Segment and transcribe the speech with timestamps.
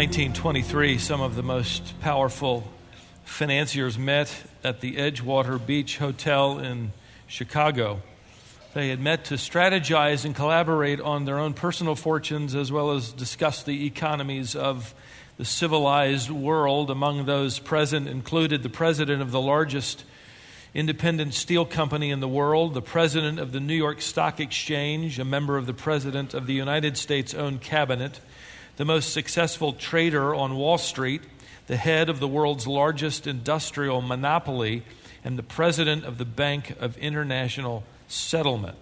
[0.00, 2.66] 1923, some of the most powerful
[3.24, 4.34] financiers met
[4.64, 6.92] at the Edgewater Beach Hotel in
[7.26, 8.00] Chicago.
[8.72, 13.12] They had met to strategize and collaborate on their own personal fortunes as well as
[13.12, 14.94] discuss the economies of
[15.36, 16.90] the civilized world.
[16.90, 20.04] Among those present included the president of the largest
[20.72, 25.26] independent steel company in the world, the president of the New York Stock Exchange, a
[25.26, 28.18] member of the president of the United States owned cabinet,
[28.80, 31.20] the most successful trader on Wall Street,
[31.66, 34.82] the head of the world's largest industrial monopoly,
[35.22, 38.78] and the president of the Bank of International Settlement.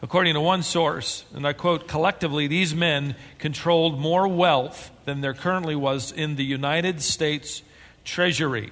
[0.00, 5.34] According to one source, and I quote, collectively, these men controlled more wealth than there
[5.34, 7.62] currently was in the United States
[8.04, 8.70] Treasury.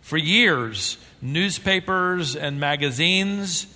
[0.00, 3.66] For years, newspapers and magazines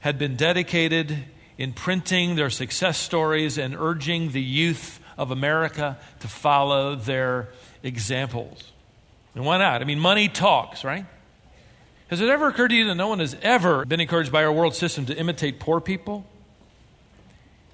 [0.00, 1.18] had been dedicated
[1.56, 7.48] in printing their success stories and urging the youth of America to follow their
[7.82, 8.72] examples.
[9.34, 9.80] And why not?
[9.80, 11.06] I mean, money talks, right?
[12.08, 14.52] Has it ever occurred to you that no one has ever been encouraged by our
[14.52, 16.26] world system to imitate poor people?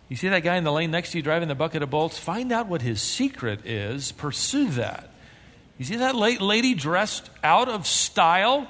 [0.08, 2.18] You see that guy in the lane next to you driving the bucket of bolts?
[2.18, 5.10] Find out what his secret is, pursue that.
[5.78, 8.66] You see that late lady dressed out of style,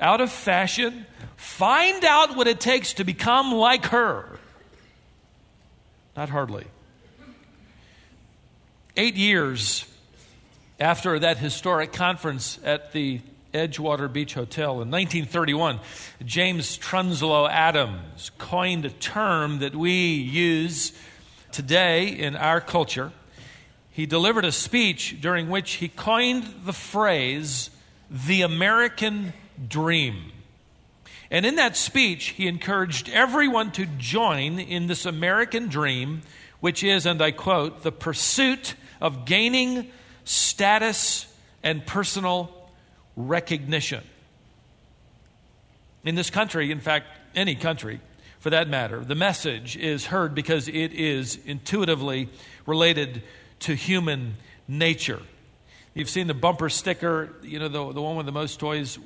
[0.00, 1.06] out of fashion?
[1.36, 4.38] Find out what it takes to become like her.
[6.16, 6.66] Not hardly.
[8.98, 9.84] Eight years
[10.80, 13.20] after that historic conference at the
[13.52, 15.80] Edgewater Beach Hotel in 1931,
[16.24, 20.92] James Truslow Adams coined a term that we use
[21.52, 23.12] today in our culture.
[23.90, 27.68] He delivered a speech during which he coined the phrase,
[28.10, 29.34] the American
[29.68, 30.32] dream.
[31.30, 36.22] And in that speech, he encouraged everyone to join in this American dream,
[36.60, 39.90] which is, and I quote, the pursuit of gaining
[40.24, 41.26] status
[41.62, 42.52] and personal
[43.16, 44.02] recognition.
[46.04, 48.00] In this country, in fact, any country
[48.38, 52.28] for that matter, the message is heard because it is intuitively
[52.66, 53.22] related
[53.60, 54.34] to human
[54.68, 55.20] nature.
[55.94, 58.98] You've seen the bumper sticker, you know, the, the one with the most toys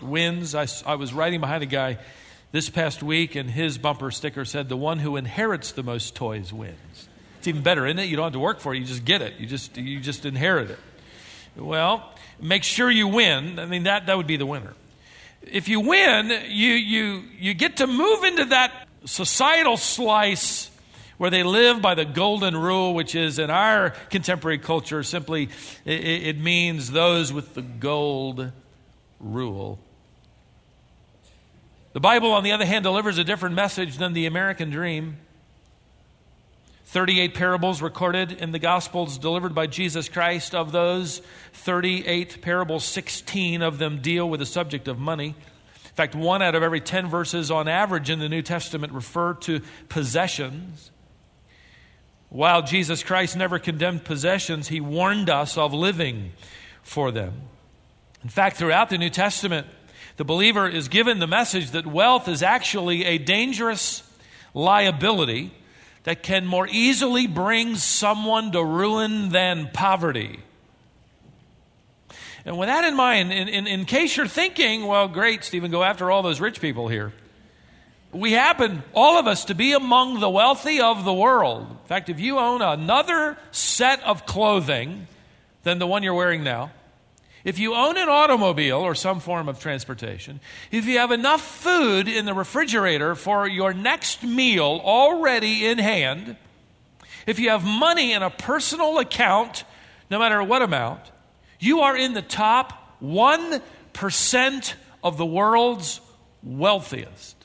[0.00, 0.54] wins.
[0.54, 1.98] I, I was riding behind a guy
[2.52, 6.52] this past week, and his bumper sticker said, The one who inherits the most toys
[6.52, 7.08] wins.
[7.46, 8.06] It's even better, isn't it?
[8.06, 8.78] You don't have to work for it.
[8.78, 9.34] You just get it.
[9.38, 10.80] You just, you just inherit it.
[11.54, 13.60] Well, make sure you win.
[13.60, 14.74] I mean, that, that would be the winner.
[15.42, 20.72] If you win, you, you, you get to move into that societal slice
[21.18, 25.48] where they live by the golden rule, which is in our contemporary culture simply
[25.84, 28.50] it, it means those with the gold
[29.20, 29.78] rule.
[31.92, 35.18] The Bible, on the other hand, delivers a different message than the American dream.
[36.86, 40.54] 38 parables recorded in the Gospels delivered by Jesus Christ.
[40.54, 41.20] Of those
[41.52, 45.34] 38 parables, 16 of them deal with the subject of money.
[45.84, 49.34] In fact, one out of every 10 verses on average in the New Testament refer
[49.34, 50.92] to possessions.
[52.28, 56.34] While Jesus Christ never condemned possessions, he warned us of living
[56.84, 57.32] for them.
[58.22, 59.66] In fact, throughout the New Testament,
[60.18, 64.04] the believer is given the message that wealth is actually a dangerous
[64.54, 65.52] liability
[66.06, 70.38] that can more easily bring someone to ruin than poverty.
[72.44, 75.82] And with that in mind, in, in, in, case you're thinking, well, great, Stephen, go
[75.82, 77.12] after all those rich people here.
[78.12, 81.66] We happen, all of us, to be among the wealthy of the world.
[81.68, 85.08] In fact, if you own another set of clothing
[85.64, 86.70] than the one you're wearing now,
[87.46, 90.40] if you own an automobile or some form of transportation,
[90.72, 96.36] if you have enough food in the refrigerator for your next meal already in hand,
[97.24, 99.62] if you have money in a personal account,
[100.10, 101.00] no matter what amount,
[101.60, 104.74] you are in the top 1%
[105.04, 106.00] of the world's
[106.42, 107.36] wealthiest.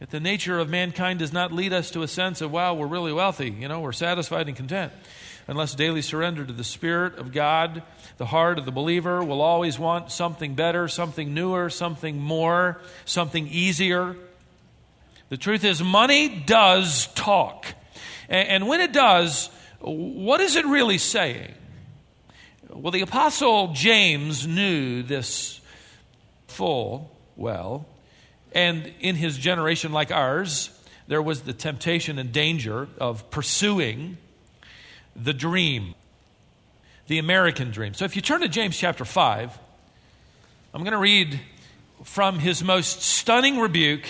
[0.00, 2.86] Yet the nature of mankind does not lead us to a sense of, wow, we're
[2.86, 3.50] really wealthy.
[3.50, 4.92] You know, we're satisfied and content
[5.46, 7.82] unless daily surrendered to the Spirit of God,
[8.18, 13.48] the heart of the believer will always want something better, something newer, something more, something
[13.48, 14.16] easier.
[15.28, 17.66] The truth is, money does talk.
[18.28, 19.50] And, when it does,
[19.80, 21.52] what is it really saying?
[22.70, 25.60] Well, the Apostle James knew this
[26.46, 27.86] full well.
[28.54, 30.70] And in his generation, like ours,
[31.08, 34.16] there was the temptation and danger of pursuing
[35.16, 35.94] the dream,
[37.06, 37.94] the American dream.
[37.94, 39.58] So if you turn to James chapter 5,
[40.74, 41.40] I'm going to read
[42.04, 44.04] from his most stunning rebuke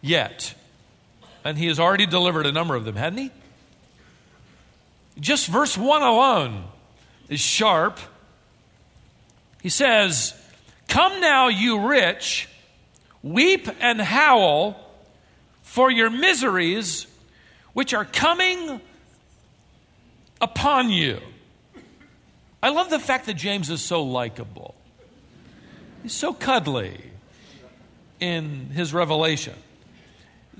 [0.00, 0.54] yet.
[1.44, 3.30] And he has already delivered a number of them, hadn't he?
[5.18, 6.64] Just verse 1 alone
[7.28, 7.98] is sharp.
[9.62, 10.34] He says,
[10.88, 12.48] Come now, you rich,
[13.22, 14.80] weep and howl
[15.62, 17.06] for your miseries
[17.72, 18.80] which are coming
[20.40, 21.20] upon you.
[22.62, 24.74] I love the fact that James is so likable.
[26.02, 26.98] He's so cuddly
[28.20, 29.54] in his revelation.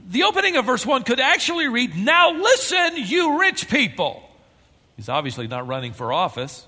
[0.08, 4.22] The opening of verse 1 could actually read, Now listen, you rich people.
[4.96, 6.66] He's obviously not running for office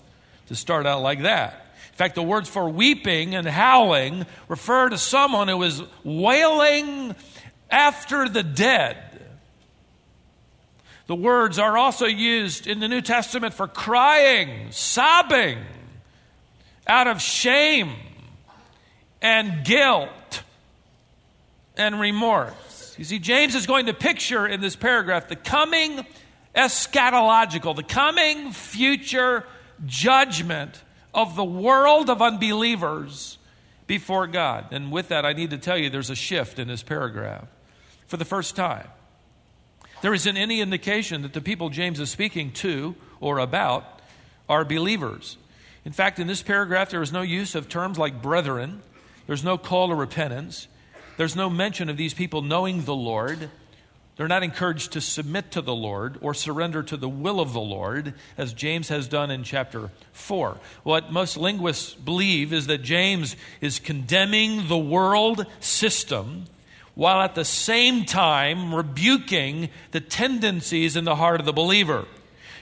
[0.49, 1.67] to start out like that.
[1.93, 7.15] In fact, the words for weeping and howling refer to someone who is wailing
[7.71, 8.97] after the dead.
[11.09, 15.59] The words are also used in the New Testament for crying, sobbing
[16.87, 17.93] out of shame
[19.23, 20.43] and guilt
[21.79, 22.95] and remorse.
[22.99, 26.05] You see, James is going to picture in this paragraph the coming
[26.55, 29.47] eschatological, the coming future
[29.87, 30.83] judgment
[31.15, 33.39] of the world of unbelievers
[33.87, 34.67] before God.
[34.73, 37.49] And with that, I need to tell you there's a shift in this paragraph
[38.07, 38.89] for the first time.
[40.01, 44.01] There isn't any indication that the people James is speaking to or about
[44.49, 45.37] are believers.
[45.85, 48.83] In fact, in this paragraph, there is no use of terms like brethren,
[49.27, 50.69] there's no call to repentance,
[51.17, 53.51] there's no mention of these people knowing the Lord.
[54.17, 57.61] They're not encouraged to submit to the Lord or surrender to the will of the
[57.61, 60.59] Lord, as James has done in chapter 4.
[60.83, 66.47] What most linguists believe is that James is condemning the world system
[66.99, 72.05] while at the same time rebuking the tendencies in the heart of the believer.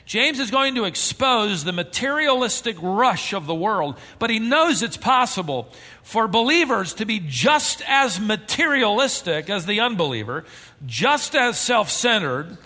[0.04, 4.98] James is going to expose the materialistic rush of the world, but he knows it's
[4.98, 5.72] possible
[6.02, 10.44] for believers to be just as materialistic as the unbeliever,
[10.84, 12.58] just as self centered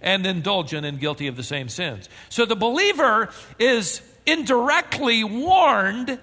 [0.00, 2.08] and indulgent and guilty of the same sins.
[2.30, 3.28] So the believer
[3.58, 6.18] is indirectly warned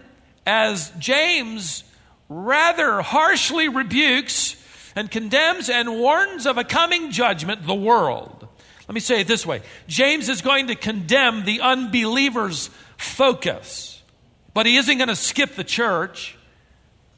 [0.47, 1.83] as James
[2.27, 4.55] rather harshly rebukes
[4.95, 8.47] and condemns and warns of a coming judgment the world.
[8.87, 14.01] Let me say it this way James is going to condemn the unbeliever's focus,
[14.53, 16.37] but he isn't going to skip the church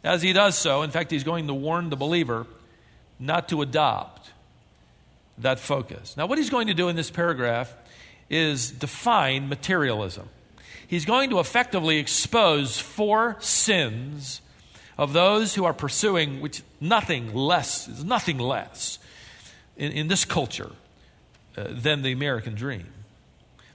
[0.03, 0.81] as he does so.
[0.81, 2.47] In fact, he's going to warn the believer
[3.19, 4.31] not to adopt
[5.39, 6.15] that focus.
[6.17, 7.73] Now, what he's going to do in this paragraph
[8.29, 10.29] is define materialism.
[10.87, 14.41] He's going to effectively expose four sins
[14.97, 18.99] of those who are pursuing which nothing less is nothing less
[19.75, 20.71] in, in this culture
[21.55, 22.87] uh, than the American dream.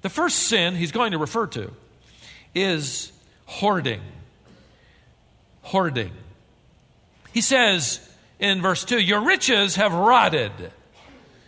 [0.02, 1.70] The first sin he's going to refer to
[2.54, 3.12] is
[3.46, 4.00] hoarding.
[5.62, 6.10] Hoarding.
[7.32, 8.00] He says
[8.40, 10.52] in verse 2 Your riches have rotted,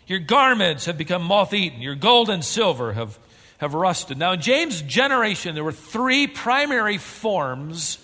[0.06, 3.19] your garments have become moth eaten, your gold and silver have,
[3.59, 4.19] have rusted.
[4.19, 7.99] Now, in James' generation, there were three primary forms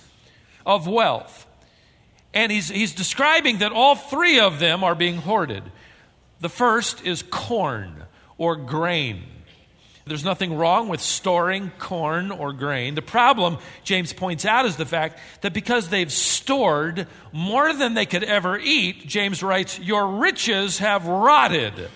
[0.66, 1.46] of wealth
[2.32, 5.64] and he's, he's describing that all three of them are being hoarded.
[6.40, 8.04] The first is corn
[8.38, 9.24] or grain.
[10.06, 12.94] There's nothing wrong with storing corn or grain.
[12.94, 18.06] The problem, James points out, is the fact that because they've stored more than they
[18.06, 21.90] could ever eat, James writes, Your riches have rotted.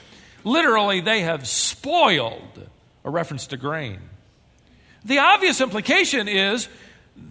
[0.44, 2.68] Literally, they have spoiled,
[3.04, 3.98] a reference to grain.
[5.04, 6.68] The obvious implication is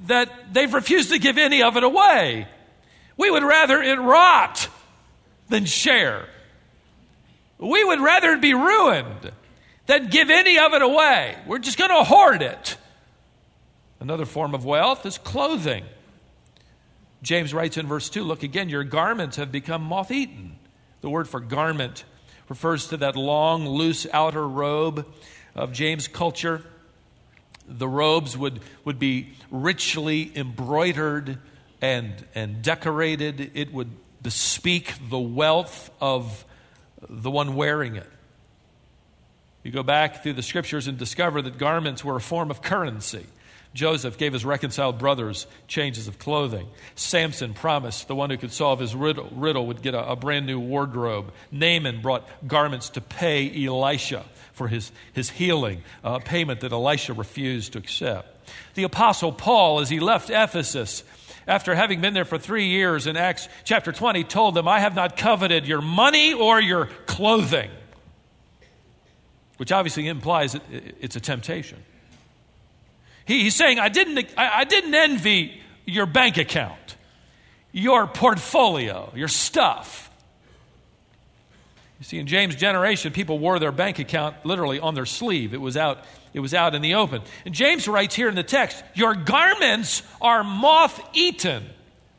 [0.08, 2.48] that they've refused to give any of it away.
[3.18, 4.68] We would rather it rot
[5.50, 6.28] than share.
[7.60, 9.32] We would rather it be ruined
[9.86, 11.38] than give any of it away.
[11.46, 12.78] We're just going to hoard it.
[14.00, 15.86] Another form of wealth is clothing.
[17.22, 20.58] James writes in verse 2 Look again, your garments have become moth eaten.
[21.02, 22.04] The word for garment
[22.50, 25.08] refers to that long, loose outer robe
[25.56, 26.64] of James' culture.
[27.66, 31.40] The robes would, would be richly embroidered
[31.84, 36.46] and, and decorated, it would bespeak the wealth of
[37.10, 38.10] the one wearing it.
[39.64, 43.26] You go back through the scriptures and discover that garments were a form of currency.
[43.74, 46.68] Joseph gave his reconciled brothers changes of clothing.
[46.96, 50.46] Samson promised the one who could solve his riddle, riddle would get a, a, brand
[50.46, 51.34] new wardrobe.
[51.52, 54.24] Naaman brought garments to pay Elisha
[54.54, 58.30] for his, his healing, a payment that Elisha refused to accept.
[58.76, 61.04] The Apostle Paul, as he left Ephesus,
[61.48, 64.96] after having been there for three years in Acts chapter 20, told them, I have
[64.96, 67.70] not coveted your money or your clothing,
[69.58, 71.84] which obviously implies it's a temptation.
[73.26, 76.96] he's saying, I didn't, I didn't envy your bank account,
[77.72, 80.10] your portfolio, your stuff.
[82.00, 85.54] You see, in James' generation, people wore their bank account literally on their sleeve.
[85.54, 87.22] It was out, it was out in the open.
[87.46, 91.66] And James writes here in the text, Your garments are moth eaten,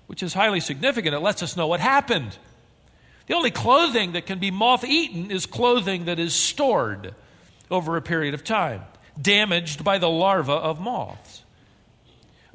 [0.07, 1.15] which is highly significant.
[1.15, 2.39] It lets us know what happened.
[3.27, 7.15] The only clothing that can be moth eaten is clothing that is stored
[7.71, 8.83] over a period of time,
[9.21, 11.43] damaged by the larva of moths.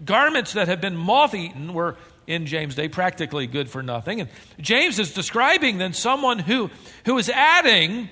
[0.04, 1.98] Garments that have been moth eaten were
[2.28, 4.22] in James' day, practically good for nothing.
[4.22, 4.30] And
[4.62, 6.70] James is describing then someone who,
[7.06, 8.08] who is adding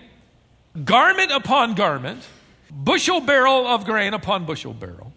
[0.84, 2.28] garment upon garment,
[2.72, 5.14] bushel barrel of grain upon bushel barrel,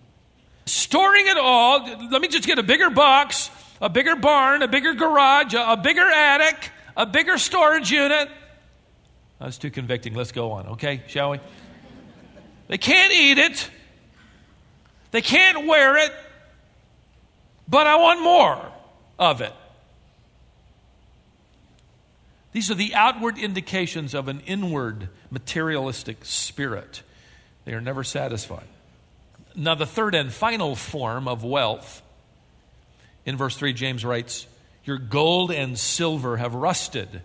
[0.67, 1.85] storing it all.
[2.11, 6.09] Let me just get a bigger box, a bigger barn, a bigger garage, a, bigger
[6.09, 8.29] attic, a bigger storage unit.
[9.39, 10.15] That's too convicting.
[10.15, 11.03] Let's go on, okay?
[11.09, 11.41] Shall we?
[12.69, 13.71] They can't eat it.
[15.11, 16.13] They can't wear it.
[17.67, 18.73] But I want more
[19.19, 19.53] of it.
[22.53, 27.03] These are the outward indications of an inward materialistic spirit.
[27.71, 28.67] They are never satisfied.
[29.55, 32.03] Now, the third and final form of wealth,
[33.25, 34.49] in verse 3, James writes,
[34.83, 37.23] Your gold and silver have rusted.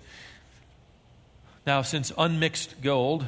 [1.66, 3.26] Now, since unmixed gold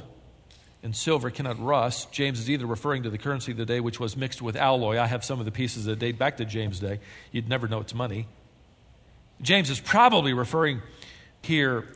[0.83, 4.00] and silver cannot rust, James is either referring to the currency of the day, which
[4.00, 5.00] was mixed with alloy.
[5.00, 7.00] I have some of the pieces that date back to James' day.
[7.31, 8.27] You'd never know it's money.
[9.41, 10.83] James is probably referring
[11.41, 11.88] here,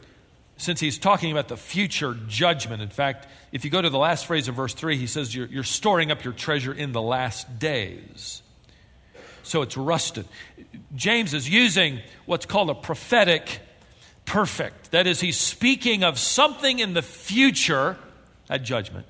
[0.62, 2.84] since he's talking about the future judgment.
[2.84, 5.48] In fact, if you go to the last phrase of verse 3, he says, You're,
[5.48, 8.44] you're storing up your treasure in the last days.
[9.42, 10.28] So it's rusted.
[10.96, 13.60] James is using what's called a prophetic
[14.26, 14.92] perfect.
[14.92, 17.98] That is, he's speaking of something in the future,
[18.48, 19.08] at judgment,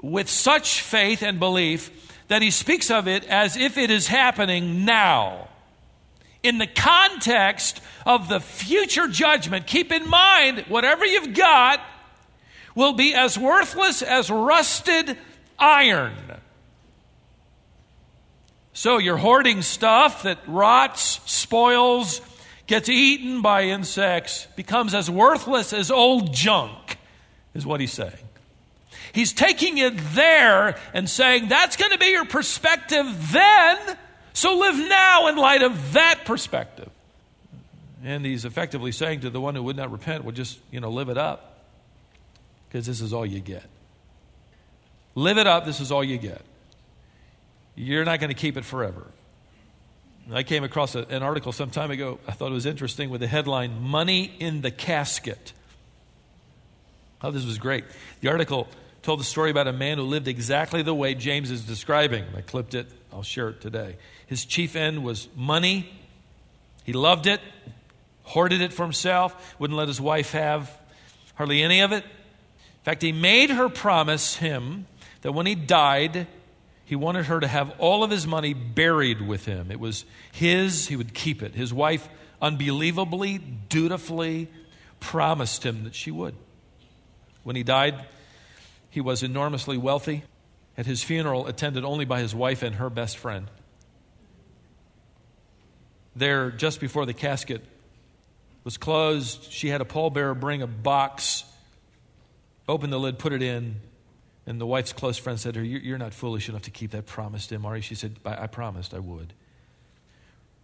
[0.00, 4.84] with such faith and belief that he speaks of it as if it is happening
[4.84, 5.48] now
[6.42, 11.80] in the context of the future judgment, keep in mind whatever you've got
[12.74, 15.16] will be as worthless as rusted
[15.58, 16.14] iron.
[18.72, 22.20] So you're hoarding stuff that rots, spoils,
[22.68, 26.98] gets eaten by insects, becomes as worthless as old junk,
[27.54, 28.12] is what he's saying.
[29.12, 33.98] He's taking it there and saying that's going to be your perspective then
[34.38, 36.88] so live now in light of that perspective.
[38.04, 40.90] And he's effectively saying to the one who would not repent, well, just, you know,
[40.90, 41.64] live it up
[42.68, 43.64] because this is all you get.
[45.16, 46.40] Live it up, this is all you get.
[47.74, 49.08] You're not going to keep it forever.
[50.32, 53.20] I came across a, an article some time ago, I thought it was interesting, with
[53.20, 55.52] the headline Money in the Casket.
[57.22, 57.84] Oh, this was great.
[58.20, 58.68] The article
[59.08, 62.26] told the story about a man who lived exactly the way James is describing.
[62.36, 63.96] I clipped it, I'll share it today.
[64.26, 65.90] His chief end was money.
[66.84, 67.40] He loved it,
[68.24, 70.70] hoarded it for himself, wouldn't let his wife have
[71.36, 72.04] hardly any of it.
[72.04, 74.86] In fact, he made her promise him
[75.22, 76.26] that when he died,
[76.84, 79.70] he wanted her to have all of his money buried with him.
[79.70, 81.54] It was his, he would keep it.
[81.54, 82.06] His wife
[82.42, 83.38] unbelievably,
[83.70, 84.48] dutifully
[85.00, 86.34] promised him that she would.
[87.42, 88.04] When he died,
[88.90, 90.24] he was enormously wealthy.
[90.76, 93.50] At his funeral, attended only by his wife and her best friend
[96.18, 97.64] there just before the casket
[98.64, 99.50] was closed.
[99.50, 101.44] She had a pallbearer bring a box,
[102.68, 103.76] open the lid, put it in.
[104.46, 107.06] And the wife's close friend said to her, You're not foolish enough to keep that
[107.06, 107.82] promise to him, are you?
[107.82, 109.34] She said, I, I promised I would.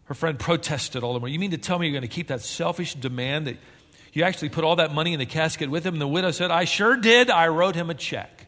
[0.04, 1.28] Her friend protested all the more.
[1.28, 3.56] You mean to tell me you're going to keep that selfish demand that
[4.20, 5.94] you actually put all that money in the casket with him?
[5.94, 7.30] And the widow said, I sure did.
[7.30, 8.46] I wrote him a check.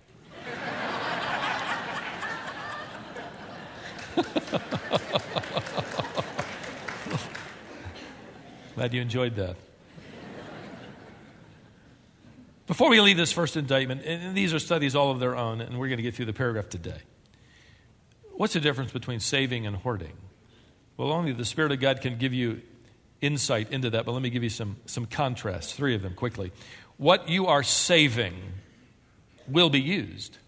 [8.75, 9.57] Glad you enjoyed that.
[12.67, 15.79] Before we leave this first indictment, and these are studies all of their own, and
[15.79, 16.99] we're going to get through the paragraph today.
[18.35, 20.13] What's the difference between saving and hoarding?
[20.97, 22.63] Well, only the Spirit of God can give you
[23.27, 26.53] insight into that, but let me give you some, some contrasts, three of them quickly.
[26.97, 28.35] What you are saving
[29.49, 30.39] will be used.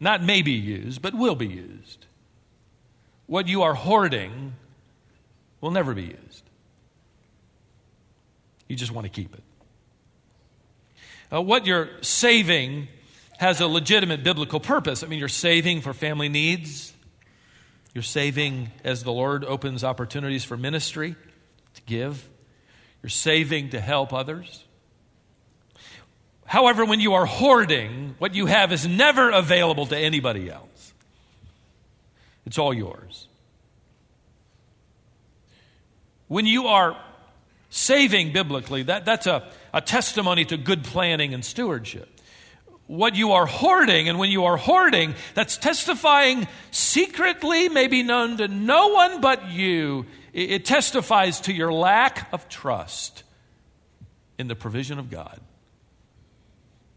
[0.00, 2.06] Not may be used, but will be used.
[3.26, 4.54] What you are hoarding
[5.60, 6.42] will never be used.
[8.68, 9.42] You just want to keep it.
[11.32, 12.88] Uh, what you're saving
[13.38, 15.02] has a legitimate biblical purpose.
[15.02, 16.93] I mean, you're saving for family needs,
[17.94, 21.16] you're saving as the Lord opens opportunities for ministry
[21.74, 22.28] to give,
[23.02, 24.64] you're saving to help others.
[26.44, 30.92] However, when you are hoarding, what you have is never available to anybody else.
[32.44, 33.28] It's all yours.
[36.28, 36.96] When you are
[37.76, 42.13] Saving biblically, that, that's a, a testimony to good planning and stewardship.
[42.86, 48.48] What you are hoarding, and when you are hoarding, that's testifying secretly, maybe known to
[48.48, 50.06] no one but you.
[50.34, 53.22] It, testifies to your lack of trust
[54.36, 55.40] in the provision of God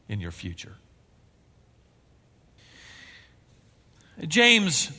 [0.10, 0.76] in your future.
[4.28, 4.92] James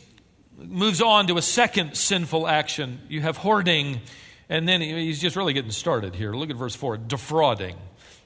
[0.57, 3.01] moves on to a second sinful action.
[3.09, 4.01] You have hoarding,
[4.49, 6.33] and then he's just really getting started here.
[6.33, 7.77] Look at verse 4 defrauding.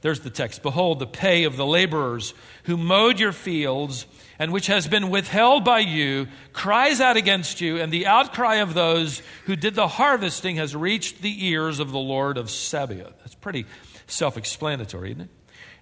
[0.02, 4.06] There's the text Behold, the pay of the laborers who mowed your fields
[4.38, 8.74] and which has been withheld by you cries out against you, and the outcry of
[8.74, 13.14] those who did the harvesting has reached the ears of the Lord of Sabaoth.
[13.20, 13.66] That's pretty
[14.08, 15.30] self explanatory, isn't it?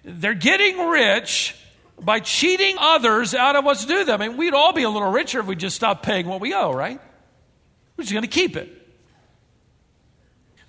[0.03, 1.55] They're getting rich
[1.99, 4.21] by cheating others out of what's due them.
[4.21, 6.53] I mean, we'd all be a little richer if we just stopped paying what we
[6.53, 6.99] owe, right?
[7.97, 8.69] We're just going to keep it.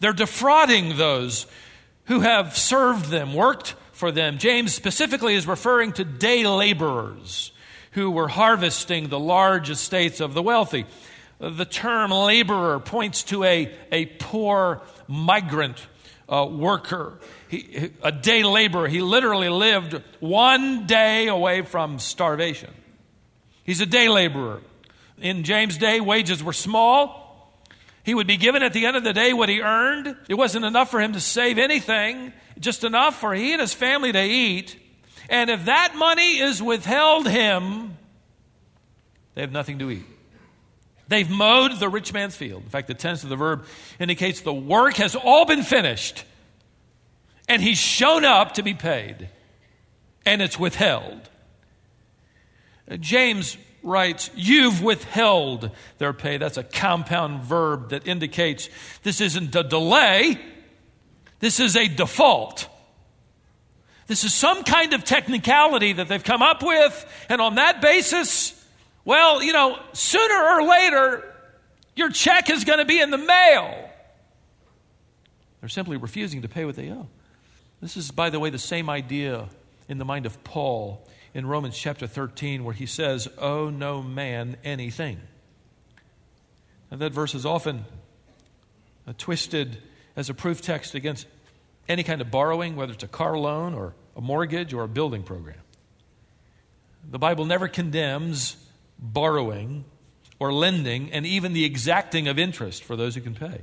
[0.00, 1.46] They're defrauding those
[2.06, 4.38] who have served them, worked for them.
[4.38, 7.52] James specifically is referring to day laborers
[7.92, 10.86] who were harvesting the large estates of the wealthy.
[11.38, 15.86] The term laborer points to a, a poor migrant
[16.28, 17.18] uh, worker
[17.52, 18.88] he, a day laborer.
[18.88, 22.70] He literally lived one day away from starvation.
[23.62, 24.62] He's a day laborer.
[25.20, 27.21] In James' day, wages were small.
[28.04, 30.16] He would be given at the end of the day what he earned.
[30.28, 34.12] It wasn't enough for him to save anything, just enough for he and his family
[34.12, 34.76] to eat.
[35.28, 37.96] And if that money is withheld him,
[39.34, 40.04] they have nothing to eat.
[41.08, 42.62] They've mowed the rich man's field.
[42.64, 43.66] In fact, the tense of the verb
[43.98, 46.24] indicates the work has all been finished
[47.48, 49.28] and he's shown up to be paid,
[50.24, 51.28] and it's withheld.
[53.00, 56.38] James writes, You've withheld their pay.
[56.38, 58.68] That's a compound verb that indicates
[59.02, 60.40] this isn't a delay,
[61.40, 62.68] this is a default.
[64.08, 68.52] This is some kind of technicality that they've come up with, and on that basis,
[69.04, 71.34] well, you know, sooner or later,
[71.96, 73.88] your check is going to be in the mail.
[75.60, 77.06] They're simply refusing to pay what they owe.
[77.80, 79.48] This is, by the way, the same idea
[79.88, 84.56] in the mind of Paul in Romans chapter 13, where he says, Owe no man
[84.64, 85.20] anything.
[86.90, 87.84] And that verse is often
[89.06, 89.78] uh, twisted
[90.14, 91.26] as a proof text against
[91.88, 95.22] any kind of borrowing, whether it's a car loan or a mortgage or a building
[95.22, 95.60] program.
[97.10, 98.56] The Bible never condemns
[98.98, 99.84] borrowing
[100.38, 103.62] or lending and even the exacting of interest for those who can pay.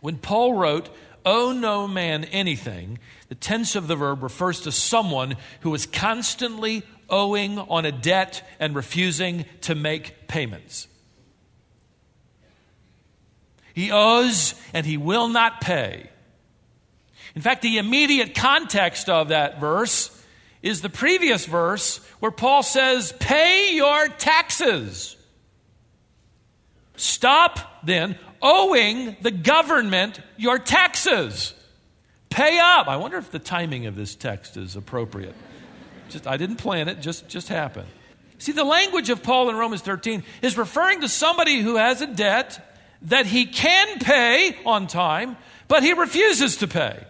[0.00, 0.88] When Paul wrote,
[1.24, 6.82] owe no man anything, the tense of the verb refers to someone who is constantly
[7.08, 10.88] owing on a debt and refusing to make payments.
[13.74, 16.10] He owes and he will not pay.
[17.34, 20.16] In fact, the immediate context of that verse
[20.62, 25.16] is the previous verse where Paul says, Pay your taxes.
[27.00, 31.54] Stop then owing the government your taxes.
[32.28, 32.88] Pay up.
[32.88, 35.34] I wonder if the timing of this text is appropriate.
[36.10, 37.88] Just, I didn't plan it, just, just happened.
[38.36, 42.06] See, the language of Paul in Romans 13 is referring to somebody who has a
[42.06, 47.02] debt that he can pay on time, but he refuses to pay.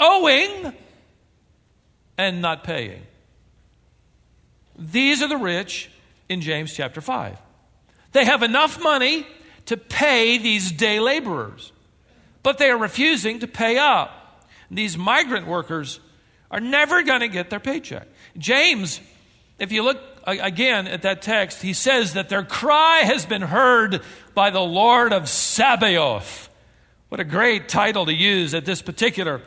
[0.00, 0.72] Owing
[2.18, 3.02] and not paying.
[4.76, 5.88] These are the rich
[6.28, 7.38] in James chapter 5.
[8.14, 9.26] They have enough money
[9.66, 11.72] to pay these day laborers,
[12.44, 14.46] but they are refusing to pay up.
[14.70, 15.98] These migrant workers
[16.48, 18.06] are never going to get their paycheck.
[18.38, 19.00] James,
[19.58, 24.00] if you look again at that text, he says that their cry has been heard
[24.32, 26.48] by the Lord of Sabaoth.
[27.08, 29.42] What a great title to use at this particular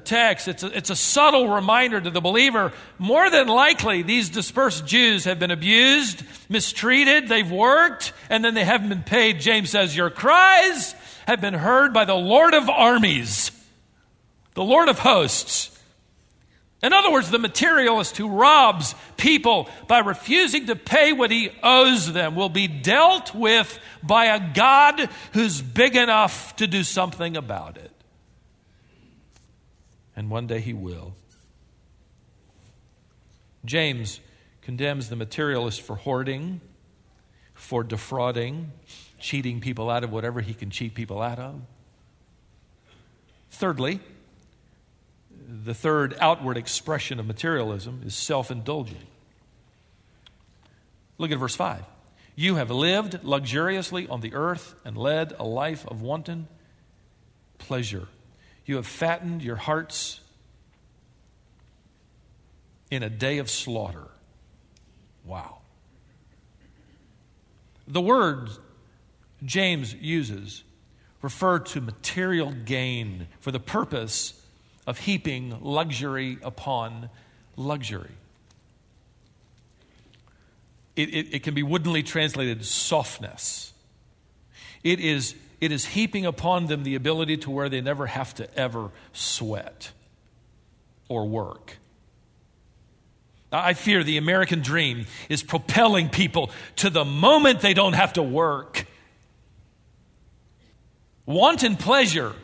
[0.00, 0.48] text.
[0.48, 2.72] It's a, it's a subtle reminder to the believer.
[2.98, 8.64] More than likely, these dispersed Jews have been abused, mistreated, they've worked, and then they
[8.64, 9.40] haven't been paid.
[9.40, 10.94] James says, Your cries
[11.26, 13.50] have been heard by the Lord of armies,
[14.54, 15.68] the Lord of hosts.
[16.82, 22.12] In other words, the materialist who robs people by refusing to pay what he owes
[22.12, 27.76] them will be dealt with by a God who's big enough to do something about
[27.76, 27.91] it
[30.16, 31.14] and one day he will.
[33.64, 34.20] James
[34.60, 36.60] condemns the materialist for hoarding,
[37.54, 38.72] for defrauding,
[39.18, 41.60] cheating people out of whatever he can cheat people out of.
[43.50, 44.00] Thirdly,
[45.64, 49.06] the third outward expression of materialism is self indulging.
[51.18, 51.84] Look at verse 5.
[52.34, 56.48] You have lived luxuriously on the earth and led a life of wanton
[57.58, 58.08] pleasure.
[58.64, 60.20] You have fattened your hearts
[62.90, 64.08] in a day of slaughter.
[65.24, 65.58] Wow.
[67.88, 68.60] The words
[69.44, 70.62] James uses
[71.20, 74.40] refer to material gain for the purpose
[74.86, 77.08] of heaping luxury upon
[77.56, 78.10] luxury.
[80.96, 83.72] It, it, it, can be woodenly translated softness.
[84.82, 88.52] It is, it is heaping upon them the ability to where they never have to
[88.58, 89.92] ever sweat
[91.08, 91.78] or work.
[93.52, 98.24] I fear the American dream is propelling people to the moment they don't have to
[98.24, 98.86] work.
[101.26, 102.34] Wanton pleasure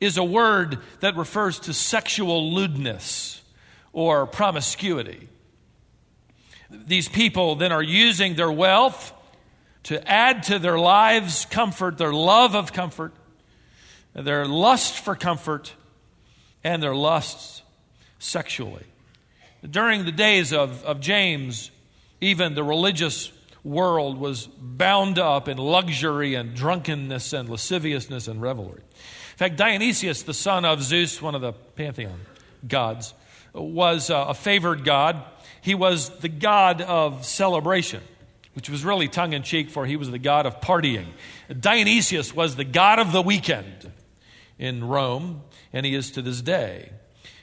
[0.00, 3.42] is a word that refers to sexual lewdness
[3.92, 5.28] or promiscuity.
[6.68, 9.12] These people then are using their wealth
[9.84, 13.12] to add to their lives comfort, their love of comfort,
[14.14, 15.74] their lust for comfort,
[16.62, 17.62] and their lusts
[18.18, 18.84] sexually.
[19.68, 21.70] During the days of, of James,
[22.20, 23.32] even the religious
[23.64, 28.80] world was bound up in luxury and drunkenness and lasciviousness and revelry.
[28.80, 32.20] In fact, Dionysius, the son of Zeus, one of the pantheon
[32.66, 33.14] gods,
[33.54, 35.22] was uh, a favored god.
[35.60, 38.02] He was the god of celebration,
[38.54, 41.06] which was really tongue in cheek, for he was the god of partying.
[41.58, 43.90] Dionysius was the god of the weekend
[44.58, 46.90] in Rome, and he is to this day.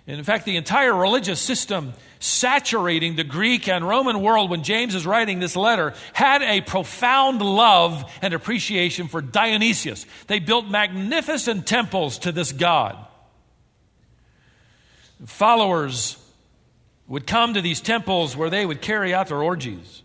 [0.07, 4.95] And in fact, the entire religious system saturating the Greek and Roman world when James
[4.95, 10.07] is writing this letter had a profound love and appreciation for Dionysius.
[10.25, 12.97] They built magnificent temples to this god.
[15.25, 16.17] Followers
[17.07, 20.01] would come to these temples where they would carry out their orgies.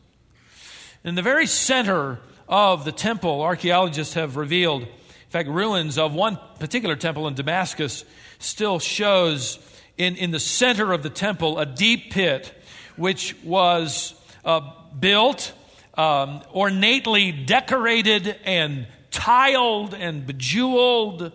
[1.05, 4.88] In the very center of the temple, archaeologists have revealed, in
[5.29, 8.07] fact, ruins of one particular temple in Damascus
[8.38, 9.59] still shows
[9.99, 12.55] in, in the center of the temple a deep pit
[12.97, 14.14] which was
[14.47, 14.62] uh,
[14.99, 15.53] built,
[15.93, 21.33] um, ornately decorated, and tiled and bejeweled.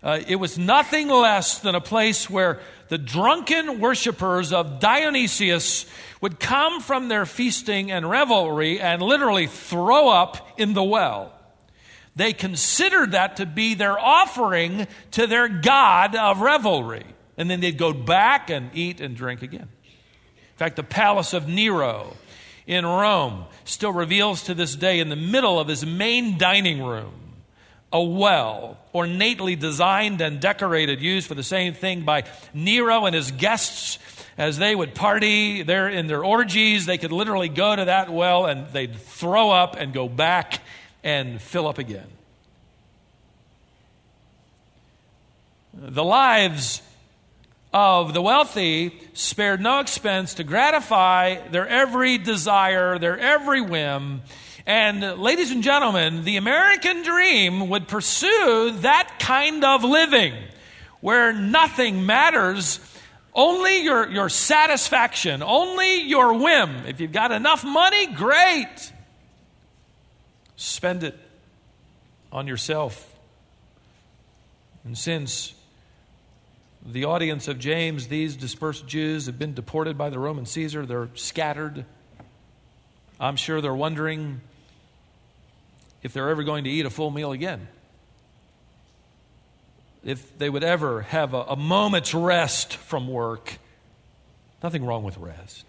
[0.00, 5.86] Uh, it was nothing less than a place where the drunken worshippers of Dionysius
[6.20, 11.32] would come from their feasting and revelry and literally throw up in the well.
[12.16, 17.06] They considered that to be their offering to their god of revelry
[17.38, 19.68] and then they'd go back and eat and drink again.
[19.84, 22.16] In fact, the palace of Nero
[22.66, 27.12] in Rome still reveals to this day in the middle of his main dining room
[27.92, 33.30] a well, ornately designed and decorated, used for the same thing by Nero and his
[33.30, 33.98] guests
[34.36, 36.86] as they would party there in their orgies.
[36.86, 40.60] They could literally go to that well and they'd throw up and go back
[41.02, 42.06] and fill up again.
[45.74, 46.82] The lives
[47.72, 54.22] of the wealthy spared no expense to gratify their every desire, their every whim.
[54.68, 60.34] And, ladies and gentlemen, the American dream would pursue that kind of living
[61.00, 62.78] where nothing matters,
[63.32, 66.84] only your, your satisfaction, only your whim.
[66.86, 68.92] If you've got enough money, great.
[70.56, 71.18] Spend it
[72.30, 73.10] on yourself.
[74.84, 75.54] And since
[76.84, 80.84] the audience of James, these dispersed Jews have been deported by the Roman Caesar.
[80.84, 81.86] They're scattered.
[83.18, 84.42] I'm sure they're wondering
[86.02, 87.68] if they're ever going to eat a full meal again.
[90.04, 93.58] If they would ever have a, a moment's rest from work.
[94.62, 95.64] Nothing wrong with rest.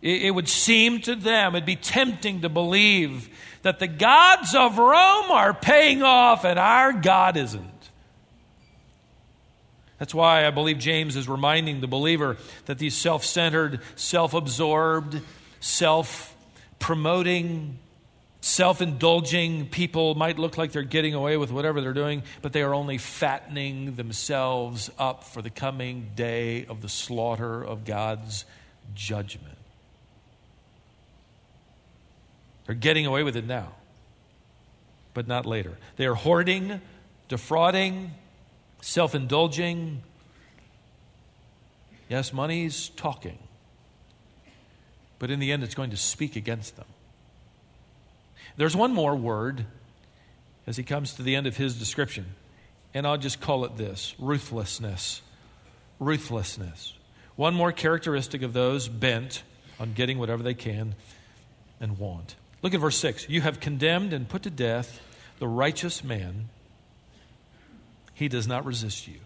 [0.00, 3.28] It, it would seem to them, it'd be tempting to believe
[3.62, 7.70] that the gods of Rome are paying off and our God isn't.
[9.98, 15.20] That's why I believe James is reminding the believer that these self centered, self absorbed,
[15.60, 16.36] self
[16.78, 17.78] promoting,
[18.44, 22.60] self indulging people might look like they're getting away with whatever they're doing, but they
[22.60, 28.44] are only fattening themselves up for the coming day of the slaughter of God's
[28.94, 29.56] judgment.
[32.66, 33.72] They're getting away with it now,
[35.14, 35.78] but not later.
[35.96, 36.82] They are hoarding,
[37.28, 38.10] defrauding,
[38.82, 40.02] self indulging.
[42.10, 43.38] Yes, money's talking.
[45.18, 46.86] But in the end, it's going to speak against them.
[48.56, 49.66] There's one more word
[50.66, 52.26] as he comes to the end of his description,
[52.92, 55.22] and I'll just call it this ruthlessness.
[56.00, 56.94] Ruthlessness.
[57.36, 59.42] One more characteristic of those bent
[59.80, 60.94] on getting whatever they can
[61.80, 62.36] and want.
[62.62, 63.28] Look at verse 6.
[63.28, 65.00] You have condemned and put to death
[65.38, 66.48] the righteous man
[68.14, 69.18] he does not resist you.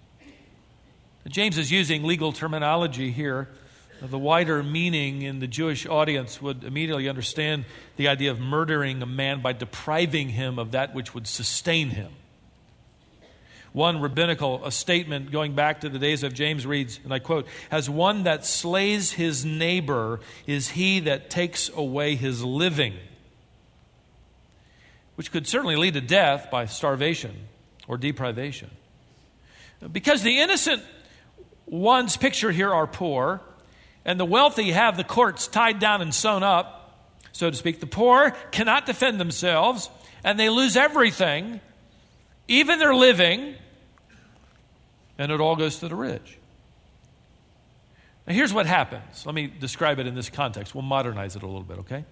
[1.28, 3.48] James is using legal terminology here.
[4.00, 7.64] The wider meaning in the Jewish audience would immediately understand
[7.96, 12.12] the idea of murdering a man by depriving him of that which would sustain him.
[13.72, 17.46] One rabbinical a statement going back to the days of James reads, and I quote,
[17.70, 22.94] As one that slays his neighbor is he that takes away his living,
[25.16, 27.34] which could certainly lead to death by starvation
[27.88, 28.70] or deprivation.
[29.92, 30.82] Because the innocent
[31.66, 33.42] ones pictured here are poor,
[34.08, 37.78] and the wealthy have the courts tied down and sewn up, so to speak.
[37.78, 39.90] The poor cannot defend themselves,
[40.24, 41.60] and they lose everything,
[42.48, 43.54] even their living,
[45.18, 46.38] and it all goes to the rich.
[48.26, 49.26] Now, here's what happens.
[49.26, 50.74] Let me describe it in this context.
[50.74, 52.06] We'll modernize it a little bit, okay?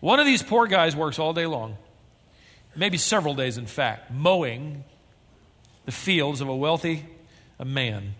[0.00, 1.78] One of these poor guys works all day long,
[2.76, 4.84] maybe several days, in fact, mowing
[5.86, 7.06] the fields of a wealthy
[7.58, 8.16] a man.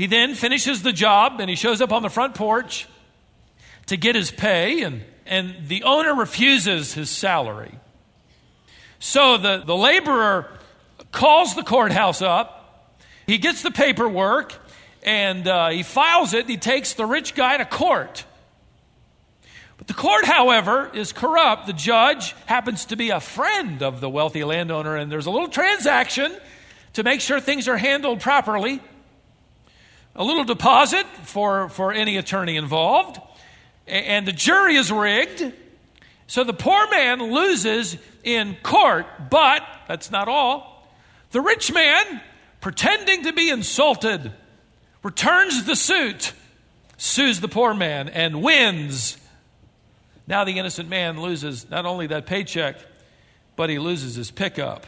[0.00, 2.88] He then finishes the job and he shows up on the front porch
[3.84, 7.74] to get his pay, and, and the owner refuses his salary.
[8.98, 10.50] So the, the laborer
[11.12, 12.90] calls the courthouse up,
[13.26, 14.54] he gets the paperwork,
[15.02, 18.24] and uh, he files it, he takes the rich guy to court.
[19.76, 21.66] But the court, however, is corrupt.
[21.66, 25.48] The judge happens to be a friend of the wealthy landowner, and there's a little
[25.48, 26.34] transaction
[26.94, 28.80] to make sure things are handled properly.
[30.16, 33.20] A little deposit for, for any attorney involved.
[33.86, 35.52] And the jury is rigged.
[36.26, 40.88] So the poor man loses in court, but that's not all.
[41.30, 42.20] The rich man,
[42.60, 44.32] pretending to be insulted,
[45.02, 46.32] returns the suit,
[46.96, 49.16] sues the poor man, and wins.
[50.26, 52.76] Now the innocent man loses not only that paycheck,
[53.56, 54.86] but he loses his pickup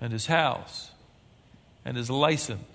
[0.00, 0.90] and his house
[1.84, 2.69] and his license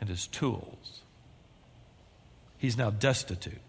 [0.00, 1.00] and his tools.
[2.58, 3.60] He's now destitute.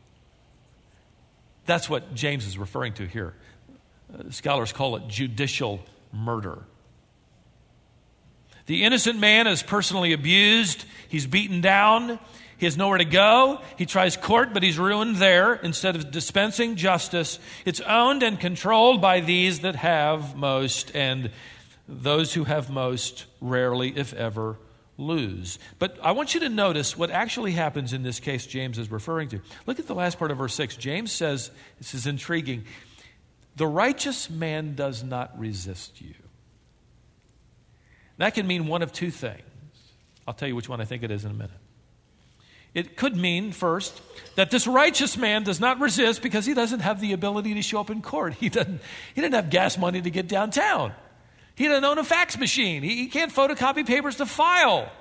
[1.65, 3.33] That's what James is referring to here.
[4.13, 5.81] Uh, scholars call it judicial
[6.13, 6.59] murder.
[8.67, 12.19] The innocent man is personally abused, he's beaten down,
[12.57, 13.61] he has nowhere to go.
[13.77, 15.53] He tries court, but he's ruined there.
[15.53, 21.29] Instead of dispensing justice, it's owned and controlled by these that have most, and
[21.87, 24.57] those who have most rarely, if ever,
[24.97, 25.59] lose.
[25.79, 29.29] But I want you to notice what actually happens in this case James is referring
[29.29, 29.41] to.
[29.65, 30.75] Look at the last part of verse 6.
[30.77, 32.65] James says, this is intriguing,
[33.55, 36.13] the righteous man does not resist you.
[38.17, 39.41] That can mean one of two things.
[40.27, 41.51] I'll tell you which one I think it is in a minute.
[42.73, 43.99] It could mean, first,
[44.35, 47.79] that this righteous man does not resist because he doesn't have the ability to show
[47.79, 48.33] up in court.
[48.39, 48.81] He doesn't,
[49.15, 50.93] he didn't have gas money to get downtown.
[51.57, 52.83] He doesn't own a fax machine.
[52.83, 54.91] He, he can't photocopy papers to file.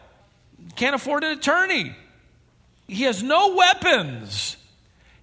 [0.74, 1.94] Can't afford an attorney.
[2.88, 4.56] He has no weapons.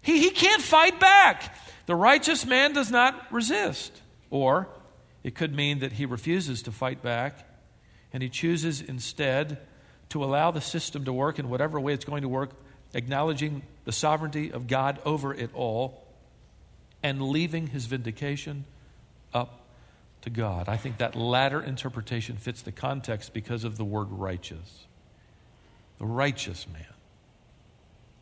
[0.03, 1.57] He, he can't fight back.
[1.87, 3.99] The righteous man does not resist.
[4.29, 4.67] Or
[5.23, 7.49] it could mean that he refuses to fight back
[8.13, 9.57] and he chooses instead
[10.09, 12.51] to allow the system to work in whatever way it's going to work,
[12.93, 16.05] acknowledging the sovereignty of God over it all
[17.01, 18.65] and leaving his vindication
[19.33, 19.62] up
[20.23, 20.69] to God.
[20.69, 24.85] I think that latter interpretation fits the context because of the word righteous.
[25.99, 26.85] The righteous man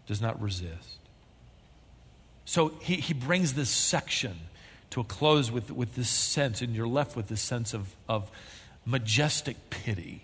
[0.07, 0.97] does not resist.
[2.45, 4.35] So he, he brings this section
[4.89, 8.29] to a close with, with this sense, and you're left with this sense of, of
[8.83, 10.23] majestic pity,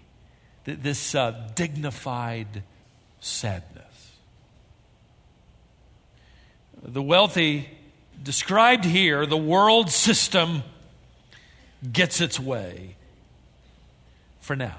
[0.65, 2.63] this uh, dignified
[3.19, 4.11] sadness.
[6.83, 7.69] The wealthy
[8.21, 10.63] described here, the world system
[11.91, 12.95] gets its way
[14.39, 14.77] for now.